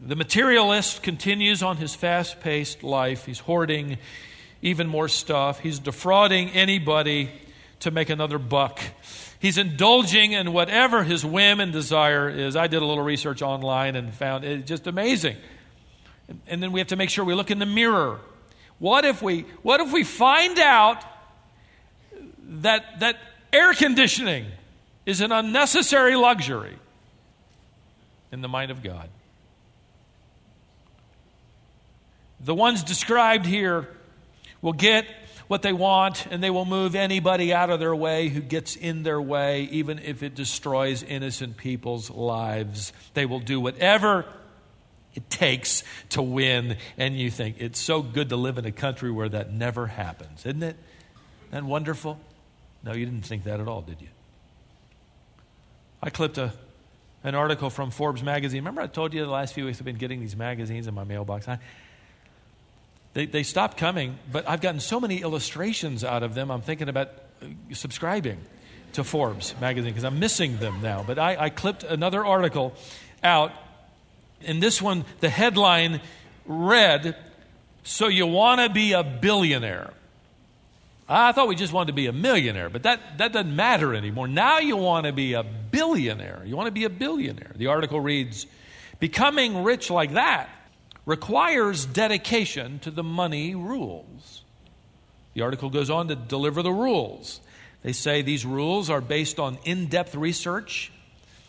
[0.00, 3.24] The materialist continues on his fast paced life.
[3.24, 3.98] He's hoarding
[4.62, 5.58] even more stuff.
[5.60, 7.30] He's defrauding anybody
[7.80, 8.80] to make another buck.
[9.40, 12.56] He's indulging in whatever his whim and desire is.
[12.56, 15.36] I did a little research online and found it just amazing.
[16.46, 18.20] And then we have to make sure we look in the mirror.
[18.78, 21.02] What if we, what if we find out
[22.62, 23.16] that, that
[23.52, 24.46] Air conditioning
[25.06, 26.76] is an unnecessary luxury
[28.30, 29.08] in the mind of God.
[32.40, 33.88] The ones described here
[34.60, 35.06] will get
[35.48, 39.02] what they want and they will move anybody out of their way who gets in
[39.02, 42.92] their way, even if it destroys innocent people's lives.
[43.14, 44.26] They will do whatever
[45.14, 46.76] it takes to win.
[46.96, 50.44] And you think, it's so good to live in a country where that never happens,
[50.44, 50.76] isn't it?
[51.48, 52.20] Isn't that wonderful?
[52.82, 54.08] No, you didn't think that at all, did you?
[56.02, 56.52] I clipped a,
[57.24, 58.60] an article from Forbes magazine.
[58.60, 61.04] Remember, I told you the last few weeks I've been getting these magazines in my
[61.04, 61.48] mailbox.
[61.48, 61.58] I,
[63.14, 66.88] they, they stopped coming, but I've gotten so many illustrations out of them, I'm thinking
[66.88, 67.08] about
[67.42, 68.38] uh, subscribing
[68.92, 71.04] to Forbes magazine because I'm missing them now.
[71.06, 72.74] But I, I clipped another article
[73.22, 73.52] out.
[74.40, 76.00] In this one, the headline
[76.46, 77.16] read,
[77.82, 79.92] So you want to be a billionaire?
[81.08, 84.28] I thought we just wanted to be a millionaire, but that, that doesn't matter anymore.
[84.28, 86.42] Now you want to be a billionaire.
[86.44, 87.52] You want to be a billionaire.
[87.56, 88.46] The article reads
[89.00, 90.50] Becoming rich like that
[91.06, 94.42] requires dedication to the money rules.
[95.32, 97.40] The article goes on to deliver the rules.
[97.82, 100.92] They say these rules are based on in depth research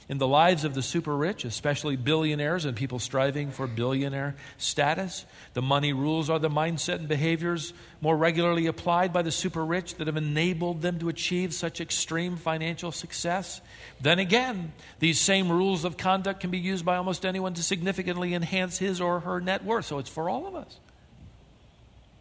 [0.10, 5.24] in the lives of the super rich, especially billionaires and people striving for billionaire status.
[5.54, 9.96] The money rules are the mindset and behaviors more regularly applied by the super rich
[9.96, 13.62] that have enabled them to achieve such extreme financial success.
[14.02, 18.34] Then again, these same rules of conduct can be used by almost anyone to significantly
[18.34, 19.86] enhance his or her net worth.
[19.86, 20.80] So it's for all of us.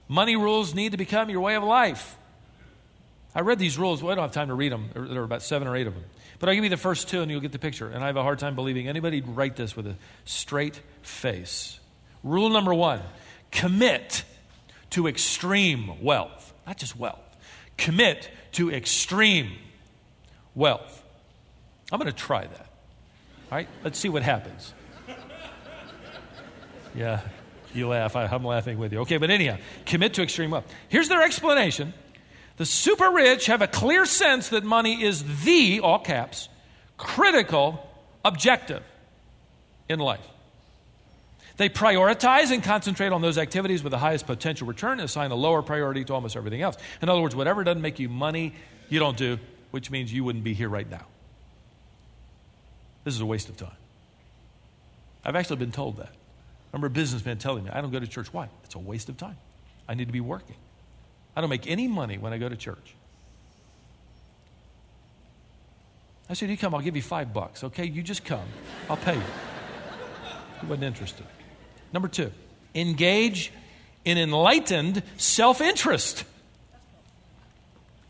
[0.09, 2.17] Money rules need to become your way of life.
[3.35, 4.03] I read these rules.
[4.03, 4.91] Well, I don't have time to read them.
[4.95, 6.05] There are about seven or eight of them.
[6.39, 7.89] But I'll give you the first two and you'll get the picture.
[7.89, 11.81] And I have a hard time believing anybody would write this with a straight face.
[12.23, 13.01] Rule number one
[13.51, 14.25] commit
[14.91, 17.21] to extreme wealth, not just wealth.
[17.77, 19.53] Commit to extreme
[20.55, 21.03] wealth.
[21.91, 22.67] I'm going to try that.
[23.51, 24.75] All right, let's see what happens.
[26.95, 27.21] Yeah,
[27.75, 28.17] you laugh.
[28.17, 29.01] I, am laughing with you.
[29.01, 30.67] Okay, but anyhow, commit to extreme wealth.
[30.89, 31.95] Here's their explanation
[32.59, 36.49] the super rich have a clear sense that money is the, all caps,
[36.97, 37.89] critical
[38.25, 38.83] objective
[39.89, 40.27] in life.
[41.57, 45.35] They prioritize and concentrate on those activities with the highest potential return and assign a
[45.35, 46.77] lower priority to almost everything else.
[47.01, 48.55] In other words, whatever doesn't make you money,
[48.89, 49.39] you don't do,
[49.71, 51.07] which means you wouldn't be here right now.
[53.05, 53.77] This is a waste of time.
[55.25, 56.11] I've actually been told that.
[56.11, 58.33] I remember a businessman telling me, I don't go to church.
[58.33, 58.49] Why?
[58.65, 59.37] It's a waste of time.
[59.89, 60.57] I need to be working.
[61.37, 62.95] I don't make any money when I go to church.
[66.31, 67.85] I said, You come, I'll give you five bucks, okay?
[67.85, 68.47] You just come.
[68.91, 69.23] I'll pay you.
[70.61, 71.25] He wasn't interested.
[71.93, 72.33] Number two,
[72.75, 73.53] engage
[74.05, 76.25] in enlightened self interest.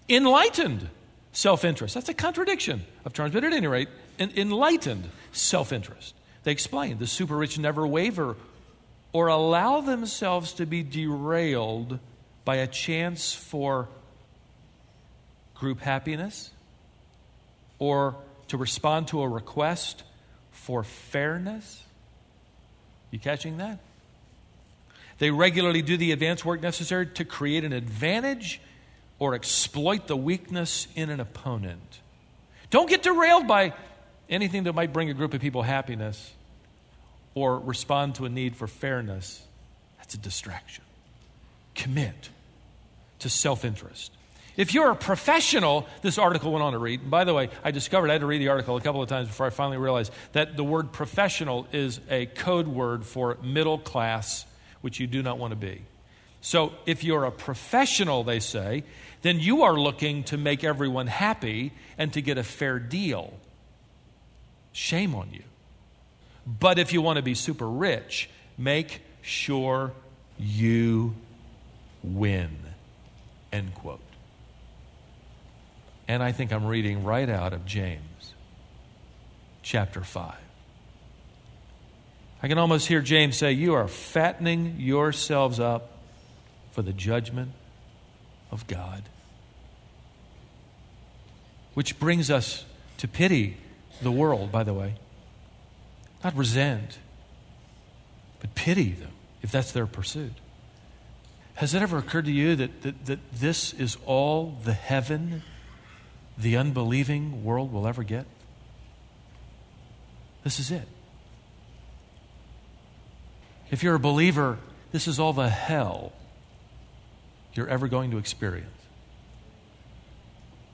[0.08, 0.88] Enlightened
[1.32, 1.94] self interest.
[1.94, 6.14] That's a contradiction of terms, but at any rate, enlightened self interest.
[6.44, 8.36] They explain the super rich never waver
[9.12, 11.98] or allow themselves to be derailed
[12.48, 13.90] by a chance for
[15.54, 16.50] group happiness
[17.78, 20.02] or to respond to a request
[20.50, 21.82] for fairness.
[23.10, 23.80] You catching that?
[25.18, 28.62] They regularly do the advance work necessary to create an advantage
[29.18, 32.00] or exploit the weakness in an opponent.
[32.70, 33.74] Don't get derailed by
[34.30, 36.32] anything that might bring a group of people happiness
[37.34, 39.46] or respond to a need for fairness.
[39.98, 40.84] That's a distraction.
[41.74, 42.30] Commit
[43.20, 44.12] to self interest.
[44.58, 47.02] If you're a professional, this article went on to read.
[47.02, 49.08] And by the way, I discovered I had to read the article a couple of
[49.08, 53.78] times before I finally realized that the word professional is a code word for middle
[53.78, 54.46] class,
[54.80, 55.82] which you do not want to be.
[56.40, 58.82] So if you're a professional, they say,
[59.22, 63.34] then you are looking to make everyone happy and to get a fair deal.
[64.72, 65.42] Shame on you.
[66.46, 69.92] But if you want to be super rich, make sure
[70.36, 71.14] you
[72.02, 72.67] win.
[73.52, 74.00] End quote.
[76.06, 78.34] And I think I'm reading right out of James
[79.62, 80.34] chapter 5.
[82.42, 85.90] I can almost hear James say, You are fattening yourselves up
[86.70, 87.52] for the judgment
[88.50, 89.02] of God.
[91.74, 92.64] Which brings us
[92.98, 93.56] to pity
[94.00, 94.94] the world, by the way.
[96.22, 96.98] Not resent,
[98.40, 100.32] but pity them if that's their pursuit.
[101.58, 105.42] Has it ever occurred to you that, that, that this is all the heaven
[106.38, 108.26] the unbelieving world will ever get?
[110.44, 110.86] This is it.
[113.72, 114.58] If you're a believer,
[114.92, 116.12] this is all the hell
[117.54, 118.70] you're ever going to experience.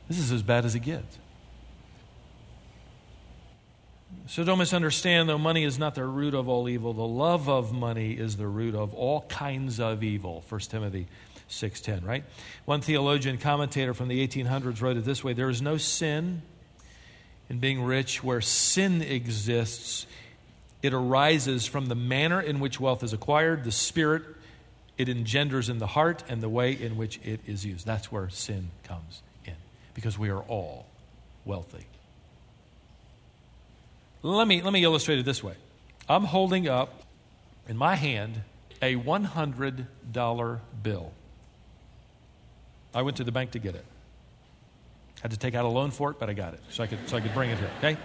[0.07, 1.17] This is as bad as it gets.
[4.27, 7.73] So don't misunderstand, though money is not the root of all evil, the love of
[7.73, 10.43] money is the root of all kinds of evil.
[10.49, 11.07] 1 Timothy
[11.49, 12.25] 6:10, right?
[12.65, 16.43] One theologian commentator from the 1800s wrote it this way, there is no sin
[17.51, 20.07] in being rich where sin exists.
[20.83, 24.23] It arises from the manner in which wealth is acquired, the spirit
[24.97, 27.85] it engenders in the heart, and the way in which it is used.
[27.85, 29.57] That's where sin comes in,
[29.93, 30.87] because we are all
[31.45, 31.87] wealthy.
[34.25, 35.55] Let me, let me illustrate it this way
[36.09, 37.03] I'm holding up
[37.69, 38.41] in my hand
[38.81, 41.13] a $100 bill.
[42.95, 43.85] I went to the bank to get it.
[45.21, 46.99] Had to take out a loan for it, but I got it, so I could,
[47.09, 47.97] so I could bring it here, okay?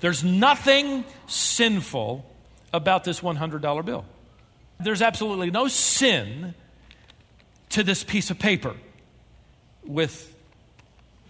[0.00, 2.24] There's nothing sinful
[2.72, 4.04] about this $100 bill.
[4.80, 6.54] There's absolutely no sin
[7.70, 8.74] to this piece of paper
[9.84, 10.34] with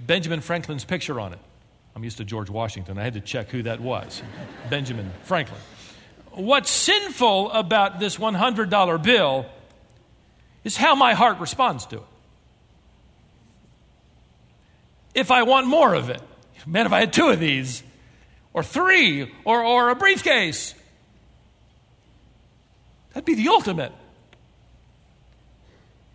[0.00, 1.38] Benjamin Franklin's picture on it.
[1.98, 2.96] I'm used to George Washington.
[2.96, 4.22] I had to check who that was
[4.70, 5.58] Benjamin Franklin.
[6.30, 9.46] What's sinful about this $100 bill
[10.62, 12.02] is how my heart responds to it.
[15.12, 16.22] If I want more of it,
[16.64, 17.82] man, if I had two of these,
[18.52, 20.74] or three, or, or a briefcase,
[23.12, 23.90] that'd be the ultimate.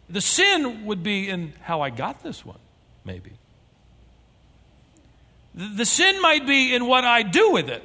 [0.10, 2.60] The sin would be in how I got this one,
[3.04, 3.34] maybe.
[5.56, 7.84] The sin might be in what I do with it,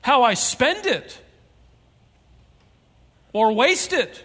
[0.00, 1.20] how I spend it,
[3.32, 4.24] or waste it.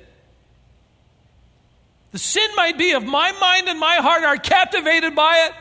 [2.12, 5.54] The sin might be if my mind and my heart are captivated by it.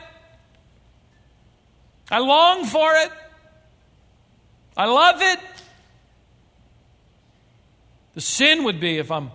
[2.11, 3.11] I long for it.
[4.77, 5.39] I love it.
[8.13, 9.31] The sin would be if I'm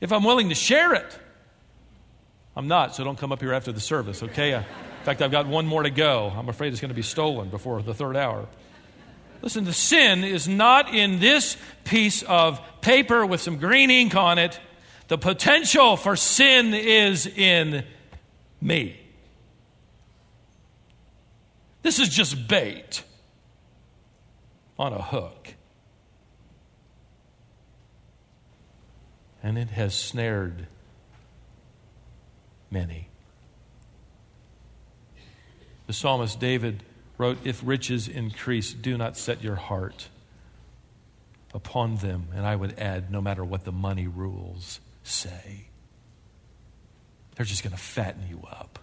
[0.00, 1.18] if I'm willing to share it.
[2.54, 4.62] I'm not, so don't come up here after the service, okay?
[5.04, 6.32] In fact, I've got one more to go.
[6.34, 8.46] I'm afraid it's going to be stolen before the third hour.
[9.42, 14.38] Listen, the sin is not in this piece of paper with some green ink on
[14.38, 14.58] it.
[15.08, 17.84] The potential for sin is in
[18.60, 18.98] me.
[21.82, 23.04] This is just bait
[24.78, 25.54] on a hook.
[29.44, 30.66] and it has snared
[32.70, 33.10] many.
[35.86, 36.82] The psalmist David
[37.18, 40.08] wrote, If riches increase, do not set your heart
[41.52, 42.28] upon them.
[42.34, 45.68] And I would add, no matter what the money rules say,
[47.36, 48.78] they're just going to fatten you up.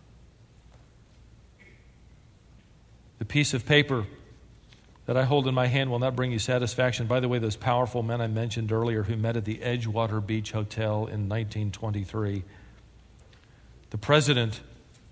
[3.19, 4.05] The piece of paper
[5.05, 7.07] that I hold in my hand will not bring you satisfaction.
[7.07, 10.51] By the way, those powerful men I mentioned earlier who met at the Edgewater Beach
[10.51, 12.43] Hotel in 1923,
[13.89, 14.61] the president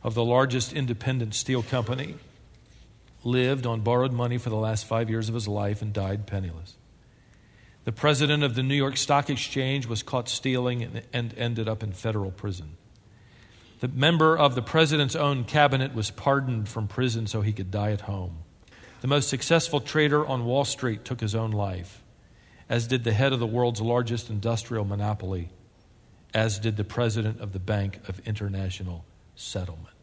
[0.03, 2.15] of the largest independent steel company
[3.23, 6.75] lived on borrowed money for the last five years of his life and died penniless.
[7.85, 11.91] The president of the New York Stock Exchange was caught stealing and ended up in
[11.91, 12.77] federal prison.
[13.79, 17.91] The member of the president's own cabinet was pardoned from prison so he could die
[17.91, 18.39] at home.
[19.01, 22.03] The most successful trader on Wall Street took his own life,
[22.67, 25.49] as did the head of the world's largest industrial monopoly,
[26.33, 29.05] as did the president of the Bank of International
[29.39, 29.95] Settlement.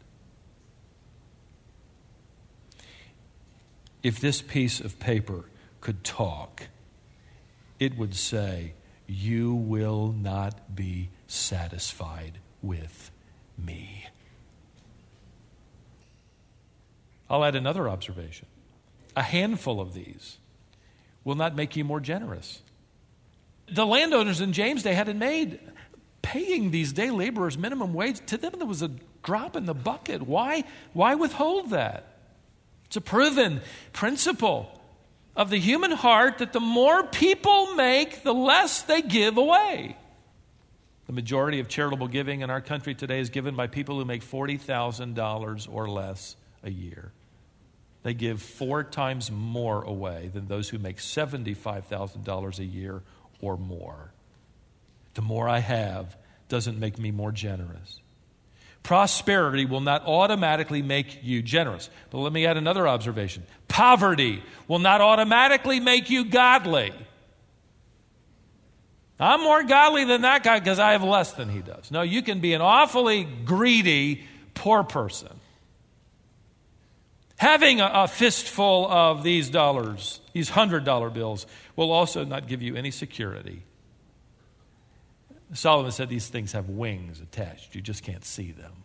[4.01, 5.45] If this piece of paper
[5.79, 6.69] could talk,
[7.79, 8.73] it would say,
[9.05, 13.11] You will not be satisfied with
[13.63, 14.07] me.
[17.29, 18.47] I'll add another observation
[19.15, 20.37] a handful of these
[21.23, 22.63] will not make you more generous.
[23.71, 25.59] The landowners in James Day had it made.
[26.23, 28.91] Paying these day laborers minimum wage, to them there was a
[29.27, 30.21] drop in the bucket.
[30.21, 30.63] Why,
[30.93, 32.05] why withhold that?
[32.85, 33.59] It's a proven
[33.91, 34.71] principle
[35.35, 39.97] of the human heart that the more people make, the less they give away.
[41.07, 44.23] The majority of charitable giving in our country today is given by people who make
[44.23, 47.11] $40,000 or less a year.
[48.03, 53.01] They give four times more away than those who make $75,000 a year
[53.41, 54.13] or more.
[55.15, 56.15] The more I have
[56.47, 57.99] doesn't make me more generous.
[58.87, 61.89] Prosperity will not automatically make you generous.
[62.09, 66.93] But let me add another observation poverty will not automatically make you godly.
[69.19, 71.91] I'm more godly than that guy because I have less than he does.
[71.91, 74.23] No, you can be an awfully greedy
[74.53, 75.37] poor person
[77.37, 82.61] Having a, a fistful of these dollars, these hundred dollar bills, will also not give
[82.61, 83.61] you any security.
[85.53, 87.73] Solomon said these things have wings attached.
[87.73, 88.83] You just can't see them,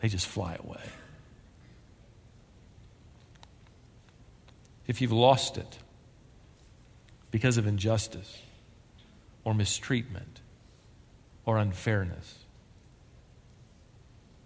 [0.00, 0.82] they just fly away.
[4.86, 5.78] If you've lost it
[7.32, 8.40] because of injustice
[9.42, 10.40] or mistreatment
[11.44, 12.38] or unfairness,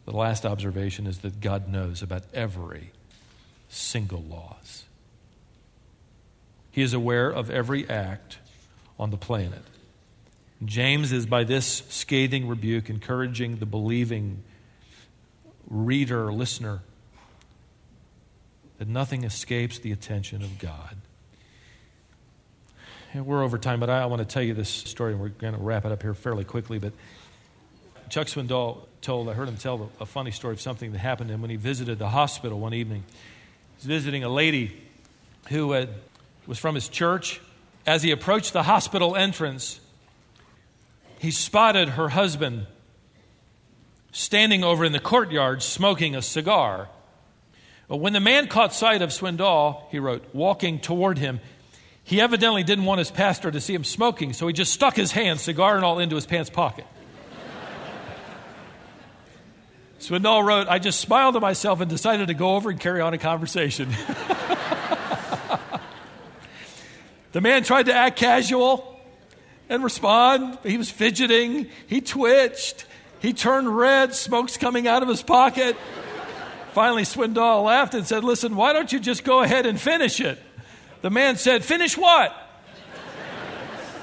[0.07, 2.91] the last observation is that God knows about every
[3.69, 4.85] single loss.
[6.71, 8.39] He is aware of every act
[8.99, 9.63] on the planet.
[10.65, 14.43] James is, by this scathing rebuke, encouraging the believing
[15.69, 16.81] reader, listener,
[18.79, 20.97] that nothing escapes the attention of God.
[23.13, 25.55] And we're over time, but I want to tell you this story, and we're going
[25.55, 26.79] to wrap it up here fairly quickly.
[26.79, 26.93] But
[28.09, 31.35] Chuck Swindoll told, I heard him tell a funny story of something that happened to
[31.35, 33.05] him when he visited the hospital one evening.
[33.09, 34.77] He was visiting a lady
[35.49, 35.89] who had,
[36.47, 37.41] was from his church.
[37.87, 39.81] As he approached the hospital entrance,
[41.21, 42.67] he spotted her husband
[44.11, 46.89] standing over in the courtyard smoking a cigar.
[47.89, 51.41] When the man caught sight of Swindoll, he wrote, walking toward him,
[52.03, 55.13] he evidently didn't want his pastor to see him smoking, so he just stuck his
[55.13, 56.87] hand, cigar and all, into his pants pocket.
[60.01, 63.13] Swindoll wrote, I just smiled to myself and decided to go over and carry on
[63.13, 63.91] a conversation.
[67.33, 68.90] the man tried to act casual
[69.71, 70.59] and respond.
[70.65, 72.85] He was fidgeting, he twitched,
[73.21, 75.77] he turned red, smoke's coming out of his pocket.
[76.73, 80.39] Finally, Swindoll laughed and said, Listen, why don't you just go ahead and finish it?
[81.03, 82.37] The man said, Finish what?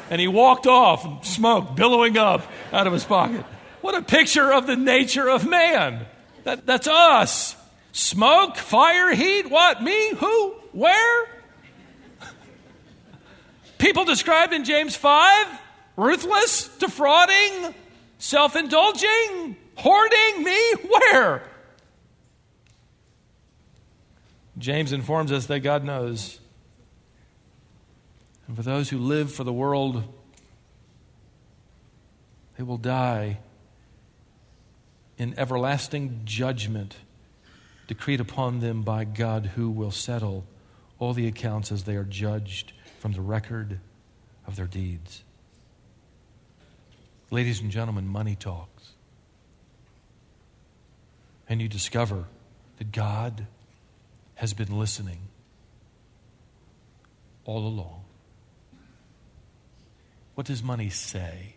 [0.09, 3.45] And he walked off, smoke billowing up out of his pocket.
[3.81, 6.05] What a picture of the nature of man.
[6.45, 7.55] That, that's us.
[7.91, 9.83] Smoke, fire, heat, what?
[9.83, 10.11] Me?
[10.15, 10.51] Who?
[10.71, 11.27] Where?
[13.77, 15.47] People described in James 5
[15.95, 17.73] ruthless, defrauding,
[18.17, 20.43] self indulging, hoarding.
[20.43, 20.73] Me?
[20.89, 21.43] Where?
[24.57, 26.39] James informs us that God knows
[28.47, 30.03] and for those who live for the world,
[32.57, 33.39] they will die
[35.17, 36.95] in everlasting judgment
[37.87, 40.45] decreed upon them by God, who will settle
[40.99, 42.71] all the accounts as they are judged
[43.07, 43.79] from the record
[44.45, 45.23] of their deeds.
[47.31, 48.91] Ladies and gentlemen, money talks.
[51.47, 52.25] And you discover
[52.79, 53.47] that God
[54.35, 55.19] has been listening
[57.45, 58.03] all along.
[60.35, 61.55] What does money say?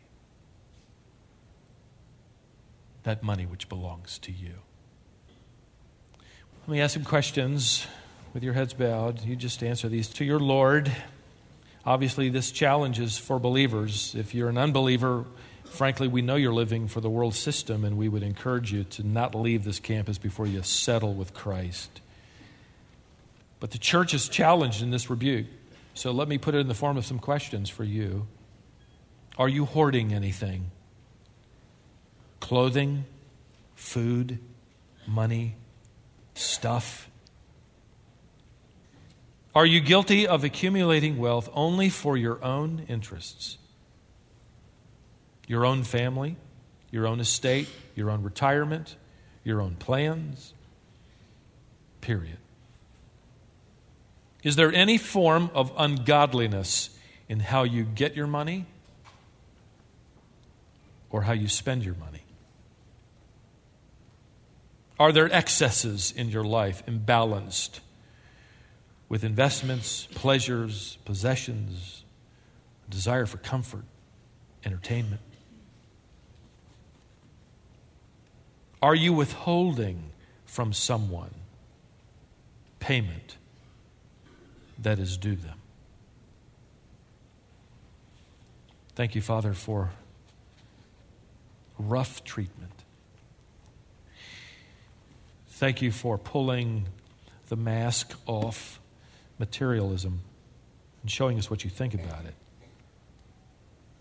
[3.03, 4.55] That money which belongs to you.
[6.61, 7.89] Let me ask some questions
[8.35, 9.25] with your heads bowed.
[9.25, 10.93] You just answer these to your Lord.
[11.85, 14.15] Obviously, this challenge is for believers.
[14.15, 15.25] If you're an unbeliever,
[15.65, 19.07] frankly, we know you're living for the world system, and we would encourage you to
[19.07, 22.01] not leave this campus before you settle with Christ.
[23.61, 25.47] But the church is challenged in this rebuke.
[25.95, 28.27] So let me put it in the form of some questions for you.
[29.39, 30.71] Are you hoarding anything?
[32.41, 33.05] Clothing,
[33.75, 34.39] food,
[35.07, 35.57] money,
[36.35, 37.10] stuff?
[39.55, 43.59] Are you guilty of accumulating wealth only for your own interests?
[45.49, 46.37] Your own family,
[46.93, 48.95] your own estate, your own retirement,
[49.43, 50.55] your own plans?
[52.01, 52.39] Period.
[54.45, 56.91] Is there any form of ungodliness
[57.29, 58.67] in how you get your money
[61.11, 62.23] or how you spend your money?
[64.99, 67.81] Are there excesses in your life, imbalanced
[69.11, 72.05] with investments, pleasures, possessions,
[72.89, 73.85] desire for comfort,
[74.65, 75.21] entertainment?
[78.81, 80.05] Are you withholding
[80.47, 81.35] from someone
[82.79, 83.37] payment
[84.79, 85.59] that is due them?
[88.95, 89.91] Thank you, Father, for
[91.79, 92.73] rough treatment.
[95.49, 96.87] Thank you for pulling
[97.49, 98.80] the mask off
[99.41, 100.21] materialism
[101.03, 102.35] and showing us what you think about it.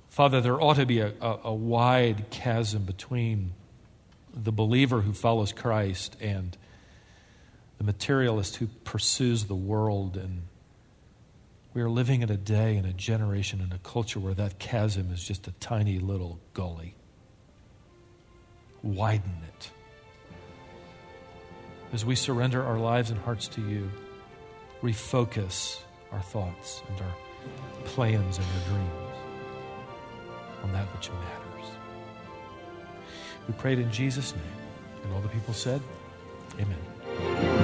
[0.09, 3.53] Father, there ought to be a, a, a wide chasm between
[4.33, 6.55] the believer who follows Christ and
[7.77, 10.17] the materialist who pursues the world.
[10.17, 10.43] And
[11.73, 15.11] we are living in a day, in a generation, in a culture where that chasm
[15.11, 16.95] is just a tiny little gully
[18.83, 19.71] widen it.
[21.93, 23.89] As we surrender our lives and hearts to you,
[24.81, 27.15] refocus our thoughts and our
[27.85, 29.09] plans and our dreams
[30.63, 31.71] on that which matters.
[33.47, 34.43] We prayed in Jesus' name.
[35.03, 35.81] And all the people said,
[36.59, 37.58] Amen.